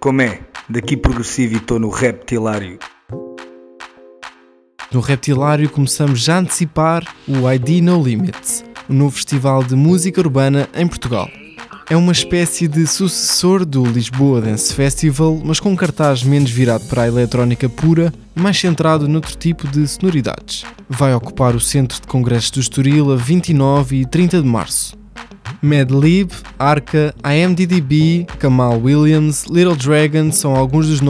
[0.00, 0.40] Como é?
[0.66, 2.78] Daqui progressivo e estou no Reptilário.
[4.90, 10.18] No Reptilário começamos já a antecipar o ID No Limits, o novo festival de música
[10.18, 11.28] urbana em Portugal.
[11.90, 16.86] É uma espécie de sucessor do Lisboa Dance Festival, mas com um cartaz menos virado
[16.86, 20.64] para a eletrónica pura mais centrado noutro tipo de sonoridades.
[20.88, 24.99] Vai ocupar o Centro de Congressos do Estoril a 29 e 30 de março.
[25.62, 31.08] Madlib, Arca, IMDDB, Kamal Williams, Little Dragon são alguns dos nomes